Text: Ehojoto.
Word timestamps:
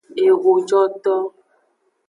Ehojoto. 0.27 1.15